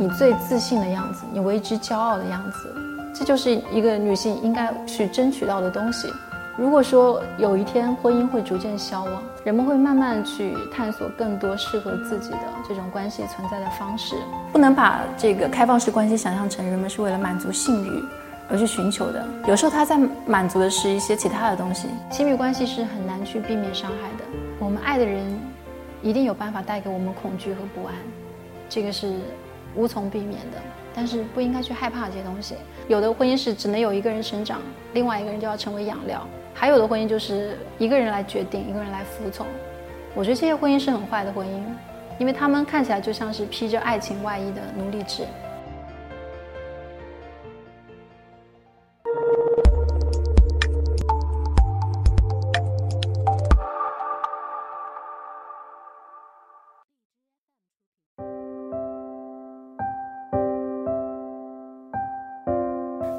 [0.00, 2.74] 你最自信的样子，你为之骄傲的样子，
[3.14, 6.10] 这就是一个女性应该去争取到的东西。
[6.56, 14.16] 如果说有一天婚姻会逐渐消亡，人们会慢慢去探索更多适合自己的这种关系存在的方式，
[14.50, 18.02] 不能把这个开放式关系想象成人们是为了满足性欲
[18.48, 19.22] 而去寻求的。
[19.48, 21.88] 有时候他在满足的是一些其他的东西。
[22.10, 24.24] 亲密关系是很难去避免伤害的，
[24.58, 25.38] 我们爱的人
[26.00, 27.94] 一定有办法带给我们恐惧和不安，
[28.66, 29.12] 这个是
[29.74, 30.58] 无从避免的。
[30.92, 32.56] 但是不应该去害怕这些东西。
[32.88, 34.60] 有的婚姻是只能有一个人生长，
[34.92, 36.26] 另外一个人就要成为养料。
[36.52, 39.46] 还有的婚姻就是一个人来决定，一个人来服从。
[40.14, 41.62] 我觉得这些婚姻是很坏的婚姻，
[42.18, 45.22] 因为他们看起来就像是披着爱情外衣的奴隶制。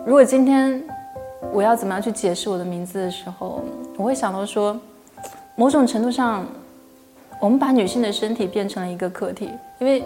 [0.05, 0.81] 如果今天。
[1.51, 3.61] 我要怎么样去解释我的名字的时候，
[3.97, 4.79] 我会想到说，
[5.55, 6.45] 某种程度上，
[7.41, 10.01] 我们把女性的身体变成了一个客体，因为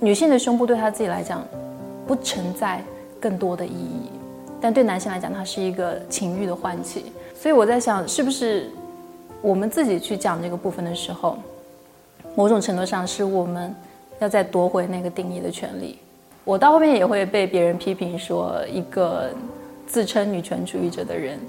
[0.00, 1.44] 女性的胸部对她自己来讲
[2.08, 2.82] 不存在
[3.20, 4.10] 更多的意义，
[4.58, 7.12] 但对男性来讲，它是一个情欲的唤起。
[7.34, 8.68] 所以我在想，是不是
[9.42, 11.38] 我们自己去讲这个部分的时候，
[12.34, 13.72] 某种程度上是我们
[14.18, 15.98] 要再夺回那个定义的权利。
[16.50, 19.30] 我到后面也会被别人批评说一个。
[19.86, 21.40] 自称女权主义者的人，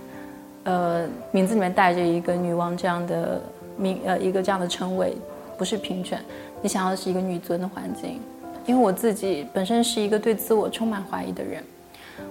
[0.63, 3.39] 呃，名字里面带着一个女王这样的
[3.77, 5.15] 名，呃，一个这样的称谓，
[5.59, 6.19] 不是平权。
[6.59, 8.19] 你想要的是一个女尊的环境。
[8.65, 11.63] 因为我自己本身是一个对自我充满怀疑的人，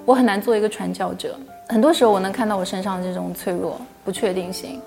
[0.04, 1.38] 我很难做一个传教者。
[1.68, 4.80] 很多时候，我能看到我身上这种脆弱、不确定性，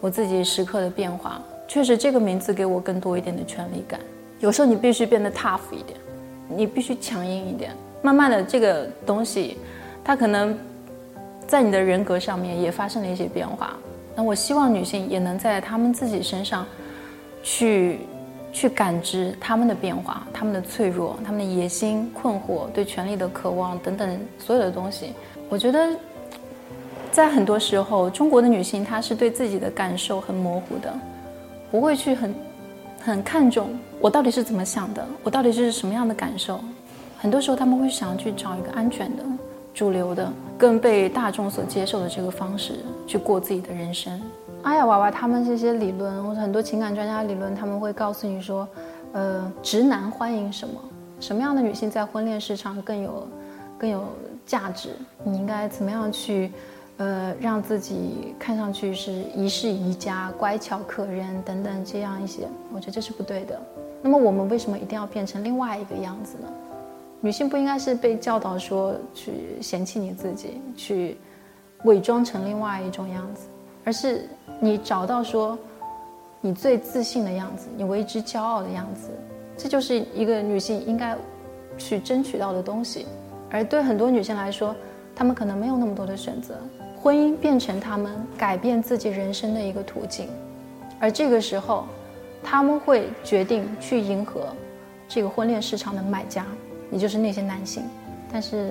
[0.00, 1.42] 我自己时刻的变化。
[1.66, 3.98] 确实，这个名字给我更多一点的权利感。
[4.38, 5.98] 有时候，你必须变得 tough 一点，
[6.48, 7.72] 你必须强硬一点。
[8.02, 9.56] 慢慢的，这个东西，
[10.02, 10.56] 它可能。
[11.46, 13.74] 在你的人格上面也发生了一些变化，
[14.14, 16.66] 那我希望女性也能在她们自己身上，
[17.42, 18.00] 去
[18.52, 25.14] 去感知她们的变化、她们的脆弱、她们的野心、困惑、对权力的渴望等等所有的东西。
[25.48, 25.96] 我觉得，
[27.10, 30.94] 在很多时候，中国的女性她是对自己的感受很模糊的，
[31.70, 32.34] 不会去很
[33.00, 33.70] 很看重
[34.00, 36.60] 我到底是怎么想的，我到底是什么样的感受。
[37.18, 39.22] 很多时候，他们会想要去找一个安全的。
[39.74, 44.20] 主流的、更被大众所接受的这个方式去过自己的人生。
[44.62, 48.66] 阿雅娃娃他们这些理论，或者很多情感专家理论，他们会告诉你说，
[49.12, 50.74] 呃，直男欢迎什么？
[51.20, 53.28] 什么样的女性在婚恋市场更有、
[53.78, 54.02] 更有
[54.44, 54.88] 价值？
[55.22, 56.50] 你应该怎么样去，
[56.98, 62.48] 呃，让自己看上去是宜室宜家、乖巧可人等等这样一些？
[62.72, 63.60] 我觉得这是不对的。
[64.02, 66.48] 那么我们为什么一定要变成另外一个样子呢？
[67.20, 71.16] 女性不应该是被教导说去嫌弃你自己，去
[71.84, 73.48] 伪装成另外一种样子，
[73.84, 74.28] 而是
[74.60, 75.58] 你找到说
[76.40, 79.08] 你最自信的样子，你为之骄傲的样子，
[79.56, 81.16] 这就是一个女性应该
[81.76, 83.06] 去争取到的东西。
[83.50, 84.74] 而对很多女性来说，
[85.18, 86.54] 他们可能没有那么多的选择，
[87.02, 90.28] 婚姻变成他们改变自己人生的一个途径，
[91.00, 91.86] 而这个时候，
[92.40, 94.54] 他们会决定去迎合
[95.08, 96.46] 这个婚恋市场的买家。
[96.92, 97.82] 也就是那些男性，
[98.32, 98.70] 但是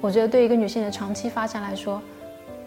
[0.00, 2.02] 我觉得对一个女性的长期发展来说，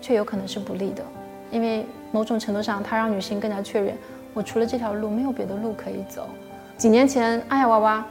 [0.02, 1.04] 却有可能是不利的，
[1.52, 3.96] 因为某种程度上，它让女性更加确认，
[4.34, 6.28] 我除了这条路没有别的路可以走。
[6.76, 8.06] 几年前，哎呀娃娃，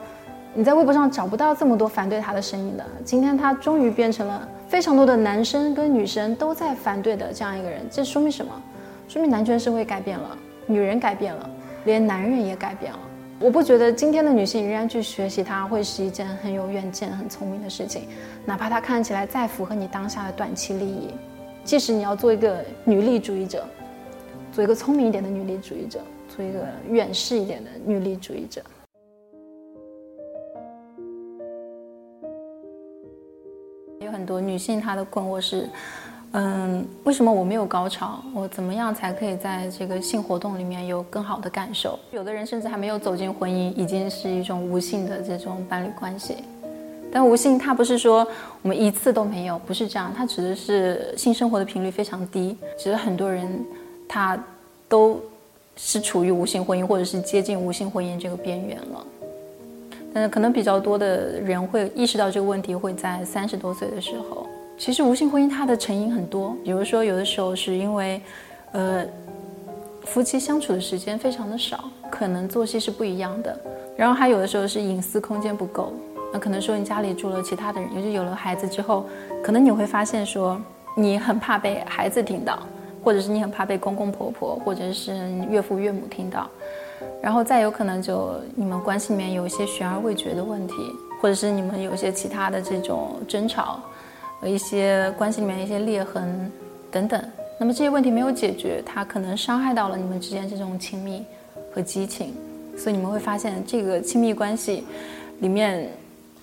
[0.54, 8.52] 你在微博上找不到这么多反对她的声音的，今天她终于变成了非常多的男生跟女生都在反对的这样一个人，这说明什么？
[9.08, 10.36] 说明男权社会改变了，
[10.66, 11.50] 女人改变了，
[11.86, 12.98] 连男人也改变了。
[13.40, 18.02] 我不觉得今天的女性仍然去学习它会是一件很有远见、很聪明的事情，
[18.44, 21.08] 哪怕它看起来再符合你当下的短期利益。
[21.64, 23.66] 即使你要做一个女力主义者，
[24.52, 28.60] 做一个聪明一点的女力主义者，做一个远视一点的女力主义者。
[34.28, 35.66] 多女性她的困惑是。
[36.32, 38.22] 嗯，为什么我没有高潮？
[38.34, 41.98] 我怎么样才可以在这个性活动里面有更好的感受？
[42.12, 46.36] 有的人甚至还没有走进婚姻，已经是一种无性的这种伴侣关系。
[47.10, 48.28] 但无性它不是说
[48.60, 52.54] 我们一次都没有，不是这样，它指的是性生活的频率非常低。
[52.76, 53.64] 其实很多人
[54.06, 54.38] 他
[54.86, 55.18] 都
[55.76, 59.06] 是处于无性婚姻或者是接近无性婚姻这个边缘了。
[60.12, 64.46] 但是可能比较多的人会意识到这个问题会在三十多岁的时候。
[64.76, 68.20] 其实无性婚姻它的成因很多，比如说有的时候是因为，
[68.70, 69.04] 呃，
[70.04, 73.58] 夫妻相处的时间非常的少，可能作息是不一样的，
[73.96, 75.92] 然后还有的时候是隐私空间不够，
[76.32, 79.04] 那可能说你家里住了其他的人，尤其有了孩子之后，
[79.42, 80.60] 可能你会发现说
[80.96, 82.60] 你很怕被孩子听到，
[83.02, 85.12] 或者是你很怕被公公婆婆或者是
[85.50, 86.48] 岳父岳母听到，
[87.22, 90.74] 然后再有可能就你们关系里面有一些悬而未决的问题，
[91.20, 93.80] 或者是你们有一些其他的这种争吵，
[94.40, 96.50] 和一些关系里面一些裂痕
[96.90, 97.22] 等等。
[97.58, 101.24] 那么这些问题没有解决，它可能伤害到了你们之间这种亲密
[101.74, 102.32] 和激情，
[102.76, 104.84] 所以你们会发现这个亲密关系
[105.40, 105.90] 里面，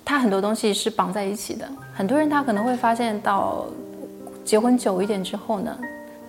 [0.03, 1.65] 它很多东西是绑在一起的。
[1.93, 3.65] 很多人他可能会发现到
[4.43, 5.77] 结婚久一点之后呢，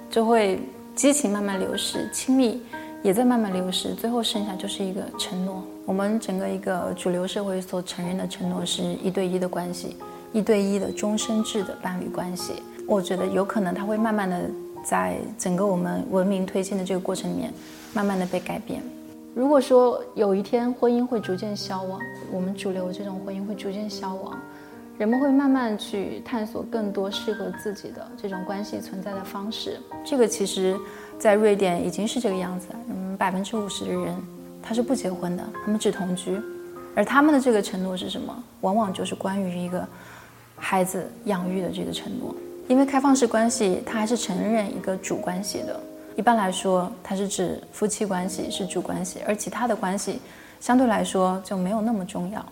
[0.09, 0.61] 就会
[0.95, 2.63] 激情慢慢流失，亲密
[3.07, 5.63] 也在慢慢流失，最后剩下就是一个承诺。
[5.85, 9.97] 我们整个一个主流社会所承认的承诺是一对一的关系，
[10.33, 12.55] 一对一的终身制的伴侣关系。
[12.85, 14.51] 我觉得有可能它会慢慢的。
[14.85, 17.53] 在整个我们文明推进的这个过程里面，
[17.93, 18.81] 慢慢的被改变。
[19.35, 21.99] 如果说有一天婚姻会逐渐消亡，
[22.33, 24.39] 我们主流这种婚姻会逐渐消亡，
[24.99, 29.79] 人们会慢慢去探索更多适合自己的这种关系存在的方式。
[30.05, 30.75] 这个其实，
[31.19, 32.69] 在瑞典已经是这个样子。
[32.89, 34.17] 嗯，百分之五十的人
[34.63, 36.41] 他是不结婚的，他们只同居，
[36.95, 38.43] 而他们的这个承诺是什么？
[38.63, 39.87] 往往就是关于一个
[40.57, 42.35] 孩子养育的这个承诺。
[42.67, 45.79] 因为开放式关系，它还是承认一个主关系的。
[46.17, 50.21] 一般来说，它是指夫妻关系是主关系，而其他的关系
[50.59, 52.45] 相对来说就没有那么重要。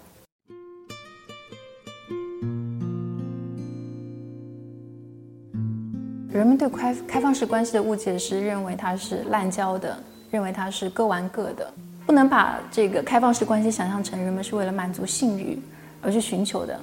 [6.45, 9.99] 人们对开开放式关系的误解是认为它是滥交的，
[10.31, 11.73] 认为它是各玩各的。
[12.05, 15.59] 不能把这个开放式关系想象成人们是为了满足性欲
[16.03, 16.79] 而去寻求的。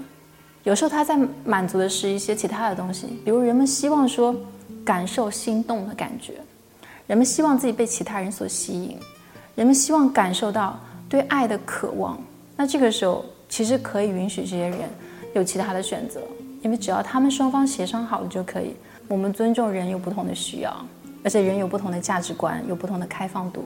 [0.63, 1.16] 有时候他在
[1.46, 4.36] 满足的是一些其他的东西，比如人们希望说
[4.84, 6.34] 感受心动的感觉，
[7.06, 8.98] 人们希望自己被其他人所吸引，
[9.54, 12.19] 人们希望感受到对爱的渴望。
[12.58, 14.80] 那这个时候其实可以允许这些人
[15.36, 16.19] 有其他的选择，
[16.62, 18.75] 因为只要他们双方协商好了就可以。
[19.08, 20.74] 我们尊重人有不同的需要，
[21.24, 23.66] 而且人有不同的价值观，有不同的开放度。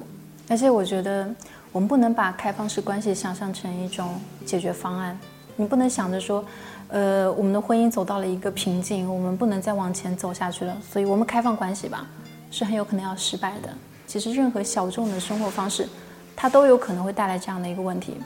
[0.49, 1.29] 而且我觉得
[1.71, 5.17] 我们不能把开放式关系想象成一种解决方案，
[5.55, 6.43] 你不能想着说。
[6.87, 12.05] 呃，我们的婚姻走到了一个瓶颈，我们不能再往前走下去了，所以我们开放关系吧，
[12.51, 13.69] 是很有可能要失败的。
[14.05, 15.89] 其实任何小众的生活方式，
[16.35, 18.17] 它都有可能会带来这样的一个问题，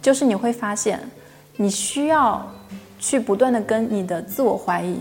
[0.00, 0.98] 就是你会发现，
[1.56, 2.50] 你需要
[3.00, 4.96] 去不断的跟你的自我怀疑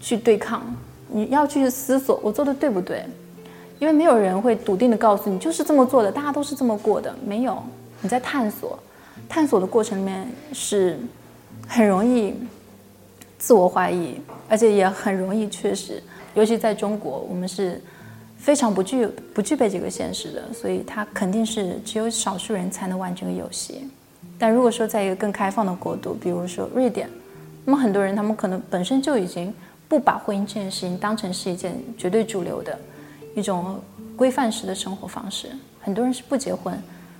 [0.00, 0.62] 去对抗，
[1.08, 3.04] 你要去思索我做的对不对，
[3.80, 7.60] 因为没有人会笃定的告诉你就是这么做的，大家都是这么过的，没有，
[8.00, 8.78] 你在探索，
[9.28, 10.96] 探索的过程里面是。
[11.72, 12.34] 很容易
[13.38, 14.16] 自我怀疑，
[14.48, 16.02] 而且也很容易确实，
[16.34, 17.80] 尤其在中国，我们是
[18.36, 23.88] 非常不具不具备这个现实的，所以它肯定是只有少数人才能玩这个游戏。
[24.36, 27.08] 但如果说在一个更开放的国度，比如说瑞典，
[27.64, 29.52] 那么很多人他们可能本身就已经
[29.88, 32.78] 不把婚姻这件事情当成是一件绝对主流的
[33.34, 33.80] 一种
[34.16, 36.76] 规范式的生活方式，很多人是不结婚，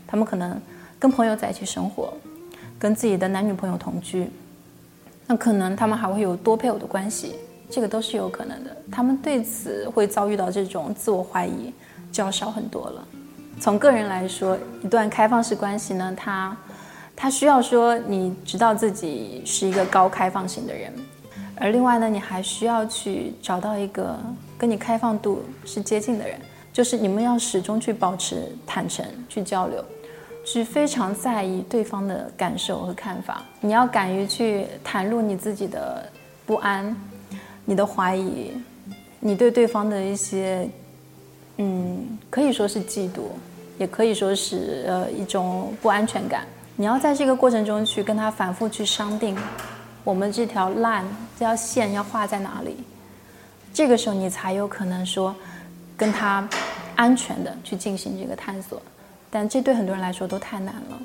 [0.07, 0.61] 他们可能
[0.99, 2.13] 跟朋友在一起生活。
[2.79, 4.31] 跟自己的男女朋友同居，
[5.27, 7.35] 那可能他们还会有多配偶的关系，
[7.69, 8.75] 这个都是有可能的。
[8.91, 11.75] 他们对此会遭遇到这种自我怀疑，
[12.11, 13.07] 就要少很多了。
[13.61, 16.57] 从个人来说，一段开放式关系呢，它
[17.23, 20.91] 它需要说你知道自己是一个高开放型的人，
[21.55, 24.19] 而另外呢，你还需要去找到一个
[24.57, 26.41] 跟你开放度是接近的人，
[26.73, 29.85] 就是你们要始终去保持坦诚去交流。
[30.47, 36.11] 去非常在意对方的感受和看法，你要敢于去袒露你自己的
[36.47, 36.97] 不安、
[37.67, 38.53] 你的怀疑、
[39.21, 40.67] 你对对方的一些，
[41.59, 43.25] 嗯，可以说是嫉妒，
[43.77, 46.47] 也可以说是呃一种不安全感。
[46.81, 49.37] 你要在这个过程中去跟他反复去商定，
[50.03, 51.05] 我们这条 line
[51.39, 52.75] 这条线要画在哪里，
[53.71, 55.37] 这个时候你才有可能说
[55.95, 56.49] 跟他
[56.97, 58.81] 安全的去进行这个探索。
[59.29, 60.99] 但这对很多人来说都太难了。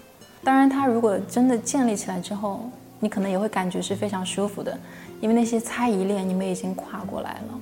[0.45, 2.69] 当然，他如果真的建立起来之后，
[3.01, 4.79] 你可能也会感觉是非常舒服的，
[5.19, 7.59] 因为那些猜疑链你们已经跨过来了，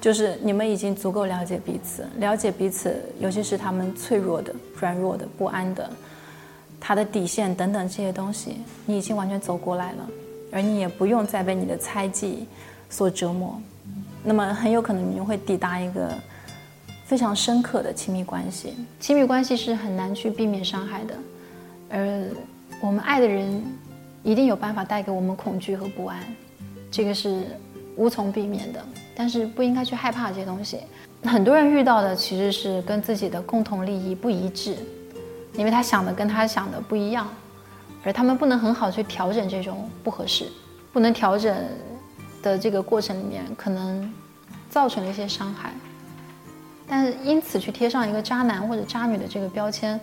[0.00, 5.90] 就是你们已经足够了解彼此，了解彼此，尤其是他们脆弱的、软弱的、不安的，
[6.80, 10.08] 他的底线等等这些东西，你已经完全走过来了，
[10.52, 12.46] 而你也不用再被你的猜忌
[12.88, 13.60] 所折磨，
[14.22, 16.10] 那么很有可能你会抵达一个。
[17.04, 21.14] 非常深刻的亲密关系，亲密关系是很难去避免伤害的，
[21.88, 22.24] 而
[22.80, 23.62] 我们爱的人
[24.24, 26.18] 一定有办法带给我们恐惧和不安，
[26.90, 27.44] 这个是
[27.94, 28.84] 无从避免的。
[29.14, 30.80] 但是不应该去害怕这些东西。
[31.22, 34.76] 很多人遇到的其实是跟自己的共同利益不一致，
[35.56, 37.26] 因为他想的跟他想的不一样，
[38.04, 40.46] 而他们不能很好去调整这种不合适，
[40.92, 41.56] 不能调整
[42.42, 44.12] 的这个过程里面，可能
[44.68, 45.72] 造成了一些伤害。
[46.86, 49.98] 但是因此去贴上一个渣男或者渣女的这个标签，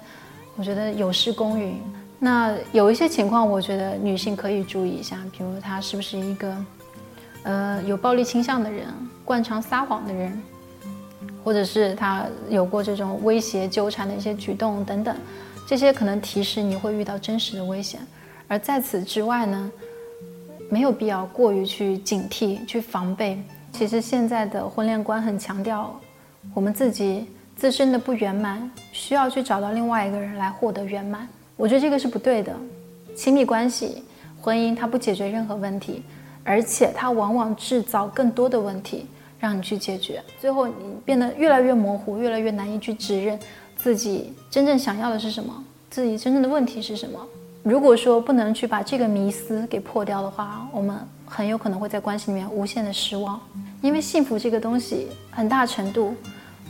[0.57, 1.81] 我觉得有失公允。
[2.19, 6.65] 那有一些情况，我觉得女性可以注意一下，比如她是不是一个，
[7.43, 8.88] 呃，有暴力倾向的人，
[9.24, 10.41] 惯常撒谎的人，
[11.43, 15.15] 或者是他有过这种威胁、纠缠的一些举动等等，
[15.67, 18.00] 这些可能提示你会遇到真实的危险。
[18.47, 19.71] 而在此之外呢，
[20.69, 23.41] 没有必要过于去警惕、去防备。
[23.71, 26.00] 其实现在的婚恋观很强调。
[26.53, 31.25] 我们自己自身的不圆满，需要去找到另外一个人来获得圆满。
[31.55, 32.53] 我觉得这个是不对的。
[33.15, 34.03] 亲密关系、
[34.41, 36.03] 婚姻，它不解决任何问题，
[36.43, 39.05] 而且它往往制造更多的问题
[39.43, 40.23] 让你去解决。
[40.39, 40.73] 最后你
[41.03, 43.38] 变得越来越模糊，越来越难以去指认
[43.75, 47.19] 自己真正想要的是什么，自己真正的问题是什么。
[47.62, 50.95] 如果说不能去把这个迷思给破掉的话，我们
[51.25, 53.38] 很有可能会在关系里面无限的失望。
[53.81, 56.15] 因为幸福这个东西，很大程度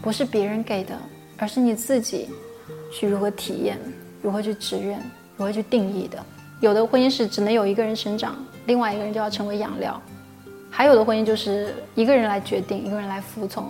[0.01, 0.97] 不是别人给的，
[1.37, 2.27] 而是你自己
[2.91, 3.77] 去如何体验、
[4.19, 4.99] 如何去指认、
[5.37, 6.17] 如何去定义的。
[6.59, 9.93] 有的婚姻是只能有一个人生长，另外一个人就要成为养料；
[10.75, 13.65] 还有的婚姻就是一个人来决定，一个人来服从。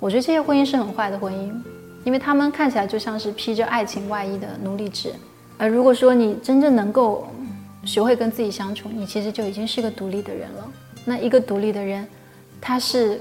[0.00, 1.54] 我觉得这些婚姻是很坏的婚姻，
[2.02, 5.12] 因为他们看起来就像是披着爱情外衣的奴隶制。
[5.56, 7.28] 而如果说你真正能够
[7.84, 10.68] 学会跟自己相处，你其实就已经是个独立的人了。
[11.04, 12.04] 那一个独立的人。
[12.64, 13.20] 他是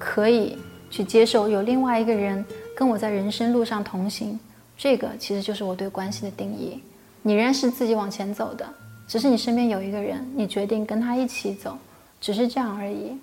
[0.00, 0.58] 可以
[0.90, 2.44] 去接受有另外一个人
[2.74, 4.36] 跟我在人生路上同行，
[4.76, 6.82] 这个其实就是我对关系的定义。
[7.22, 8.66] 你仍然是自己往前走的，
[9.06, 11.78] 只是你身边有一个人，你决定跟他一起走，
[12.24, 13.18] 只是这样而已。